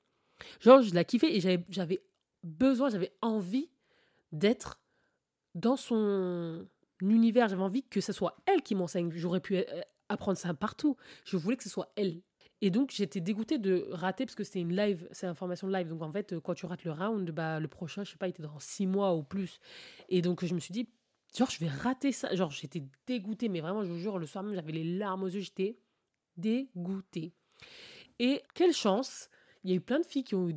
Genre, 0.59 0.81
je 0.81 0.93
la 0.93 1.03
kiffais 1.03 1.35
et 1.35 1.39
j'avais 1.69 2.03
besoin, 2.45 2.89
j'avais 2.89 3.11
envie 3.21 3.69
d'être 4.31 4.79
dans 5.55 5.75
son 5.75 6.67
univers. 7.01 7.49
J'avais 7.49 7.63
envie 7.63 7.83
que 7.83 8.01
ce 8.01 8.13
soit 8.13 8.37
elle 8.45 8.61
qui 8.61 8.75
m'enseigne. 8.75 9.11
J'aurais 9.11 9.41
pu 9.41 9.57
euh, 9.57 9.63
apprendre 10.09 10.37
ça 10.37 10.53
partout. 10.53 10.95
Je 11.25 11.37
voulais 11.37 11.57
que 11.57 11.63
ce 11.63 11.69
soit 11.69 11.91
elle. 11.95 12.21
Et 12.61 12.69
donc, 12.69 12.91
j'étais 12.91 13.19
dégoûtée 13.19 13.57
de 13.57 13.87
rater 13.91 14.25
parce 14.25 14.35
que 14.35 14.43
c'était 14.43 14.61
une 14.61 14.75
live, 14.75 15.07
c'est 15.11 15.27
une 15.27 15.35
formation 15.35 15.67
live. 15.67 15.87
Donc, 15.87 16.01
en 16.01 16.11
fait, 16.11 16.39
quand 16.39 16.53
tu 16.53 16.65
rates 16.65 16.85
le 16.85 16.91
round, 16.91 17.29
bah, 17.31 17.59
le 17.59 17.67
prochain, 17.67 18.03
je 18.03 18.11
sais 18.11 18.17
pas, 18.17 18.27
il 18.27 18.31
était 18.31 18.43
dans 18.43 18.59
six 18.59 18.87
mois 18.87 19.13
ou 19.13 19.23
plus. 19.23 19.59
Et 20.07 20.21
donc, 20.21 20.45
je 20.45 20.53
me 20.53 20.59
suis 20.59 20.71
dit, 20.71 20.87
genre, 21.37 21.49
je 21.49 21.59
vais 21.59 21.67
rater 21.67 22.11
ça. 22.11 22.33
Genre, 22.33 22.51
j'étais 22.51 22.83
dégoûtée, 23.07 23.49
mais 23.49 23.59
vraiment, 23.59 23.83
je 23.83 23.91
vous 23.91 23.99
jure, 23.99 24.17
le 24.17 24.25
soir 24.25 24.43
même, 24.43 24.55
j'avais 24.55 24.71
les 24.71 24.97
larmes 24.97 25.23
aux 25.23 25.27
yeux, 25.27 25.41
j'étais 25.41 25.77
dégoûtée. 26.37 27.33
Et 28.19 28.41
quelle 28.53 28.73
chance 28.73 29.29
il 29.65 29.71
y 29.71 29.73
a 29.73 29.77
eu 29.77 29.81
plein 29.81 29.99
de 29.99 30.05
filles 30.05 30.23
qui 30.23 30.35
ont 30.35 30.47
eu 30.47 30.55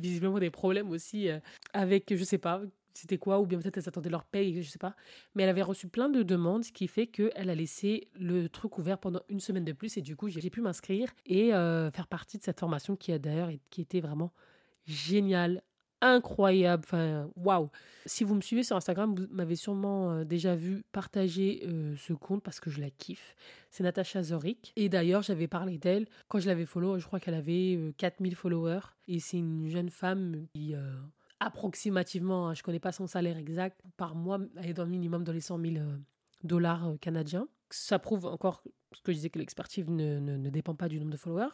visiblement 0.00 0.38
des 0.38 0.50
problèmes 0.50 0.90
aussi 0.90 1.28
euh, 1.28 1.38
avec, 1.74 2.14
je 2.16 2.24
sais 2.24 2.38
pas, 2.38 2.62
c'était 2.94 3.18
quoi, 3.18 3.38
ou 3.38 3.46
bien 3.46 3.58
peut-être 3.58 3.76
elles 3.76 3.88
attendaient 3.88 4.08
leur 4.08 4.24
paye, 4.24 4.62
je 4.62 4.70
sais 4.70 4.78
pas. 4.78 4.96
Mais 5.34 5.42
elle 5.42 5.50
avait 5.50 5.62
reçu 5.62 5.88
plein 5.88 6.08
de 6.08 6.22
demandes, 6.22 6.64
ce 6.64 6.72
qui 6.72 6.88
fait 6.88 7.06
qu'elle 7.06 7.50
a 7.50 7.54
laissé 7.54 8.08
le 8.18 8.48
truc 8.48 8.78
ouvert 8.78 8.98
pendant 8.98 9.20
une 9.28 9.40
semaine 9.40 9.64
de 9.64 9.72
plus. 9.72 9.98
Et 9.98 10.00
du 10.00 10.16
coup, 10.16 10.28
j'ai 10.28 10.48
pu 10.48 10.62
m'inscrire 10.62 11.12
et 11.26 11.52
euh, 11.52 11.90
faire 11.90 12.06
partie 12.06 12.38
de 12.38 12.42
cette 12.42 12.58
formation 12.58 12.96
qui 12.96 13.12
a 13.12 13.18
d'ailleurs 13.18 13.50
qui 13.68 13.82
était 13.82 14.00
vraiment 14.00 14.32
géniale, 14.86 15.62
incroyable. 16.14 16.82
Enfin, 16.86 17.30
waouh! 17.36 17.70
Si 18.06 18.24
vous 18.24 18.34
me 18.34 18.40
suivez 18.40 18.62
sur 18.62 18.76
Instagram, 18.76 19.14
vous 19.14 19.26
m'avez 19.30 19.56
sûrement 19.56 20.12
euh, 20.12 20.24
déjà 20.24 20.54
vu 20.54 20.84
partager 20.92 21.62
euh, 21.66 21.94
ce 21.96 22.12
compte 22.12 22.42
parce 22.42 22.60
que 22.60 22.70
je 22.70 22.80
la 22.80 22.90
kiffe. 22.90 23.34
C'est 23.70 23.82
Natacha 23.82 24.22
Zorik. 24.22 24.72
Et 24.76 24.88
d'ailleurs, 24.88 25.22
j'avais 25.22 25.48
parlé 25.48 25.78
d'elle 25.78 26.06
quand 26.28 26.38
je 26.38 26.46
l'avais 26.46 26.66
follow. 26.66 26.98
Je 26.98 27.06
crois 27.06 27.20
qu'elle 27.20 27.34
avait 27.34 27.92
4000 27.98 28.32
euh, 28.32 28.36
followers. 28.36 28.80
Et 29.08 29.20
c'est 29.20 29.38
une 29.38 29.68
jeune 29.68 29.90
femme 29.90 30.46
qui, 30.54 30.74
approximativement, 31.40 32.48
hein, 32.48 32.54
je 32.54 32.60
ne 32.60 32.64
connais 32.64 32.80
pas 32.80 32.92
son 32.92 33.06
salaire 33.06 33.36
exact, 33.36 33.80
par 33.96 34.14
mois, 34.14 34.38
elle 34.56 34.70
est 34.70 34.74
dans 34.74 34.84
le 34.84 34.90
minimum 34.90 35.24
dans 35.24 35.32
les 35.32 35.40
100 35.40 35.60
000 35.60 35.74
dollars 36.42 36.94
canadiens. 37.00 37.48
Ça 37.70 37.98
prouve 37.98 38.26
encore 38.26 38.62
ce 38.92 39.02
que 39.02 39.12
je 39.12 39.16
disais 39.16 39.30
que 39.30 39.38
l'expertise 39.38 39.88
ne, 39.88 40.18
ne 40.18 40.50
dépend 40.50 40.74
pas 40.74 40.88
du 40.88 40.98
nombre 40.98 41.12
de 41.12 41.16
followers. 41.16 41.50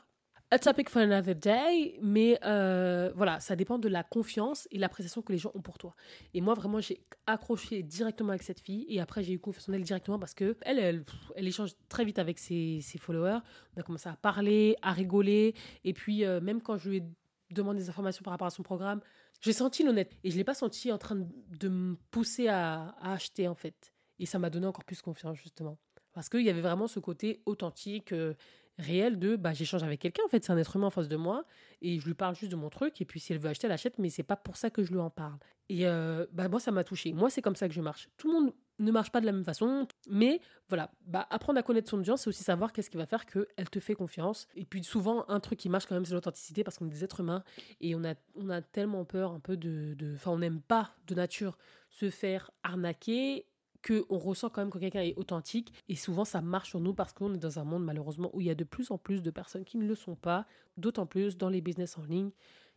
A 0.52 0.58
topic 0.58 0.90
for 0.90 1.00
another 1.00 1.34
day, 1.34 1.98
mais 2.02 2.38
euh, 2.44 3.10
voilà, 3.16 3.40
ça 3.40 3.56
dépend 3.56 3.78
de 3.78 3.88
la 3.88 4.02
confiance 4.02 4.68
et 4.70 4.76
l'appréciation 4.76 5.22
que 5.22 5.32
les 5.32 5.38
gens 5.38 5.50
ont 5.54 5.62
pour 5.62 5.78
toi. 5.78 5.96
Et 6.34 6.42
moi, 6.42 6.52
vraiment, 6.52 6.78
j'ai 6.78 7.06
accroché 7.26 7.82
directement 7.82 8.28
avec 8.28 8.42
cette 8.42 8.60
fille 8.60 8.84
et 8.90 9.00
après, 9.00 9.22
j'ai 9.22 9.32
eu 9.32 9.38
confiance 9.38 9.70
en 9.70 9.72
elle 9.72 9.82
directement 9.82 10.18
parce 10.18 10.34
que 10.34 10.58
elle, 10.60 10.78
elle, 10.78 11.04
elle 11.36 11.48
échange 11.48 11.70
très 11.88 12.04
vite 12.04 12.18
avec 12.18 12.38
ses, 12.38 12.80
ses, 12.82 12.98
followers. 12.98 13.38
On 13.74 13.80
a 13.80 13.82
commencé 13.82 14.10
à 14.10 14.16
parler, 14.16 14.76
à 14.82 14.92
rigoler. 14.92 15.54
Et 15.84 15.94
puis, 15.94 16.22
euh, 16.26 16.38
même 16.42 16.60
quand 16.60 16.76
je 16.76 16.90
lui 16.90 16.96
ai 16.98 17.04
demandé 17.50 17.80
des 17.80 17.88
informations 17.88 18.22
par 18.22 18.32
rapport 18.32 18.48
à 18.48 18.50
son 18.50 18.62
programme, 18.62 19.00
j'ai 19.40 19.54
senti 19.54 19.82
l'honnête 19.84 20.12
et 20.22 20.28
je 20.28 20.34
ne 20.34 20.38
l'ai 20.38 20.44
pas 20.44 20.52
senti 20.52 20.92
en 20.92 20.98
train 20.98 21.16
de, 21.16 21.68
me 21.70 21.96
pousser 22.10 22.48
à, 22.48 22.94
acheter 23.00 23.48
en 23.48 23.54
fait. 23.54 23.94
Et 24.18 24.26
ça 24.26 24.38
m'a 24.38 24.50
donné 24.50 24.66
encore 24.66 24.84
plus 24.84 25.00
confiance, 25.00 25.38
justement. 25.38 25.78
Parce 26.12 26.28
qu'il 26.28 26.42
y 26.42 26.50
avait 26.50 26.60
vraiment 26.60 26.88
ce 26.88 27.00
côté 27.00 27.40
authentique. 27.46 28.12
Euh, 28.12 28.34
réel 28.78 29.18
de 29.18 29.36
bah, 29.36 29.52
j'échange 29.52 29.82
avec 29.82 30.00
quelqu'un, 30.00 30.22
en 30.24 30.28
fait, 30.28 30.44
c'est 30.44 30.52
un 30.52 30.58
être 30.58 30.76
humain 30.76 30.86
en 30.86 30.90
face 30.90 31.08
de 31.08 31.16
moi, 31.16 31.44
et 31.80 31.98
je 31.98 32.06
lui 32.06 32.14
parle 32.14 32.34
juste 32.34 32.50
de 32.50 32.56
mon 32.56 32.70
truc, 32.70 33.00
et 33.00 33.04
puis 33.04 33.20
si 33.20 33.32
elle 33.32 33.38
veut 33.38 33.48
acheter, 33.48 33.66
elle 33.66 33.72
achète, 33.72 33.98
mais 33.98 34.10
c'est 34.10 34.22
pas 34.22 34.36
pour 34.36 34.56
ça 34.56 34.70
que 34.70 34.82
je 34.82 34.92
lui 34.92 35.00
en 35.00 35.10
parle. 35.10 35.38
Et 35.68 35.86
euh, 35.86 36.26
bah, 36.32 36.48
moi, 36.48 36.60
ça 36.60 36.70
m'a 36.70 36.84
touché. 36.84 37.12
Moi, 37.12 37.30
c'est 37.30 37.42
comme 37.42 37.56
ça 37.56 37.68
que 37.68 37.74
je 37.74 37.80
marche. 37.80 38.08
Tout 38.16 38.28
le 38.28 38.34
monde 38.34 38.52
ne 38.78 38.90
marche 38.90 39.10
pas 39.10 39.20
de 39.20 39.26
la 39.26 39.32
même 39.32 39.44
façon. 39.44 39.86
Mais 40.08 40.40
voilà, 40.68 40.90
bah, 41.06 41.26
apprendre 41.30 41.58
à 41.58 41.62
connaître 41.62 41.88
son 41.88 41.98
audience, 41.98 42.22
c'est 42.22 42.28
aussi 42.28 42.42
savoir 42.42 42.72
qu'est-ce 42.72 42.90
qui 42.90 42.96
va 42.96 43.06
faire 43.06 43.26
qu'elle 43.26 43.70
te 43.70 43.80
fait 43.80 43.94
confiance. 43.94 44.48
Et 44.54 44.64
puis 44.64 44.82
souvent, 44.84 45.24
un 45.28 45.40
truc 45.40 45.58
qui 45.58 45.68
marche 45.68 45.86
quand 45.86 45.94
même, 45.94 46.04
c'est 46.04 46.14
l'authenticité 46.14 46.64
parce 46.64 46.78
qu'on 46.78 46.86
est 46.86 46.90
des 46.90 47.04
êtres 47.04 47.20
humains 47.20 47.44
et 47.80 47.94
on 47.94 48.04
a, 48.04 48.14
on 48.34 48.50
a 48.50 48.60
tellement 48.60 49.04
peur 49.04 49.32
un 49.32 49.40
peu 49.40 49.56
de... 49.56 49.96
Enfin, 50.14 50.32
on 50.32 50.38
n'aime 50.38 50.60
pas 50.60 50.94
de 51.06 51.14
nature 51.14 51.56
se 51.90 52.10
faire 52.10 52.50
arnaquer 52.62 53.46
qu'on 53.86 54.18
ressent 54.18 54.50
quand 54.50 54.62
même 54.62 54.70
que 54.70 54.78
quelqu'un 54.78 55.02
est 55.02 55.14
authentique. 55.16 55.72
Et 55.88 55.96
souvent, 55.96 56.24
ça 56.24 56.40
marche 56.40 56.70
sur 56.70 56.80
nous 56.80 56.94
parce 56.94 57.12
qu'on 57.12 57.34
est 57.34 57.38
dans 57.38 57.58
un 57.58 57.64
monde, 57.64 57.84
malheureusement, 57.84 58.30
où 58.32 58.40
il 58.40 58.46
y 58.46 58.50
a 58.50 58.54
de 58.54 58.64
plus 58.64 58.90
en 58.90 58.98
plus 58.98 59.22
de 59.22 59.30
personnes 59.30 59.64
qui 59.64 59.78
ne 59.78 59.86
le 59.86 59.94
sont 59.94 60.14
pas. 60.14 60.46
D'autant 60.76 61.06
plus 61.06 61.36
dans 61.36 61.48
les 61.48 61.60
business 61.60 61.98
en 61.98 62.04
ligne. 62.04 62.30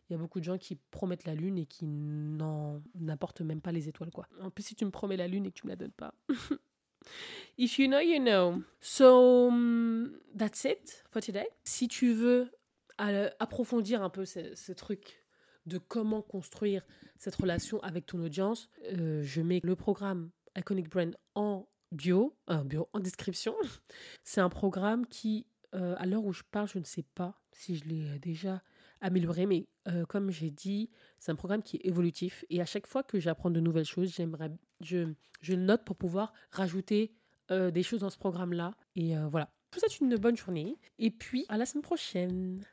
Il 0.08 0.12
y 0.12 0.16
a 0.16 0.18
beaucoup 0.18 0.38
de 0.38 0.44
gens 0.44 0.58
qui 0.58 0.76
promettent 0.76 1.26
la 1.26 1.34
lune 1.34 1.58
et 1.58 1.66
qui 1.66 1.84
n'apportent 1.86 3.40
même 3.40 3.60
pas 3.60 3.72
les 3.72 3.88
étoiles, 3.88 4.10
quoi. 4.10 4.28
En 4.40 4.50
plus, 4.50 4.62
si 4.62 4.74
tu 4.74 4.84
me 4.84 4.90
promets 4.90 5.16
la 5.16 5.26
lune 5.26 5.46
et 5.46 5.50
que 5.50 5.58
tu 5.58 5.66
me 5.66 5.70
la 5.70 5.76
donnes 5.76 5.90
pas. 5.90 6.14
If 7.58 7.78
you 7.78 7.88
know, 7.88 8.00
you 8.00 8.18
know. 8.18 8.62
So, 8.80 9.48
um, 9.48 10.18
that's 10.36 10.64
it 10.64 11.04
for 11.10 11.22
today. 11.22 11.46
Si 11.64 11.88
tu 11.88 12.12
veux 12.12 12.50
approfondir 12.98 14.02
un 14.02 14.10
peu 14.10 14.24
ce, 14.24 14.72
truc 14.72 15.22
de 15.66 15.78
comment 15.78 16.22
construire 16.22 16.82
cette 17.18 17.34
relation 17.34 17.80
avec 17.82 18.06
ton 18.06 18.22
audience, 18.22 18.70
euh, 18.84 19.22
je 19.22 19.42
mets 19.42 19.60
le 19.62 19.76
programme 19.76 20.30
Iconic 20.56 20.88
Brand 20.88 21.16
en 21.34 21.68
bio, 21.92 22.36
euh, 22.50 22.64
bio 22.64 22.88
en 22.92 23.00
description. 23.00 23.54
C'est 24.24 24.40
un 24.40 24.48
programme 24.48 25.06
qui, 25.06 25.46
euh, 25.74 25.94
à 25.98 26.06
l'heure 26.06 26.24
où 26.24 26.32
je 26.32 26.42
parle, 26.50 26.68
je 26.68 26.78
ne 26.78 26.84
sais 26.84 27.04
pas 27.14 27.40
si 27.52 27.76
je 27.76 27.84
l'ai 27.84 28.18
déjà 28.18 28.62
amélioré, 29.00 29.46
mais 29.46 29.66
euh, 29.88 30.06
comme 30.06 30.30
j'ai 30.30 30.50
dit, 30.50 30.90
c'est 31.18 31.30
un 31.30 31.36
programme 31.36 31.62
qui 31.62 31.76
est 31.76 31.86
évolutif 31.86 32.46
et 32.48 32.62
à 32.62 32.64
chaque 32.64 32.86
fois 32.86 33.02
que 33.02 33.20
j'apprends 33.20 33.50
de 33.50 33.60
nouvelles 33.60 33.84
choses, 33.84 34.14
j'aimerais, 34.14 34.50
je, 34.80 35.12
je 35.42 35.54
note 35.54 35.84
pour 35.84 35.96
pouvoir 35.96 36.32
rajouter 36.50 37.12
des 37.50 37.84
choses 37.84 38.00
dans 38.00 38.10
ce 38.10 38.18
programme-là. 38.18 38.74
Et 38.96 39.14
voilà. 39.30 39.52
Je 39.70 39.76
vous 39.76 39.86
souhaite 39.86 40.00
une 40.00 40.16
bonne 40.16 40.36
journée 40.36 40.76
et 40.98 41.12
puis 41.12 41.44
à 41.48 41.56
la 41.56 41.66
semaine 41.66 41.82
prochaine. 41.82 42.66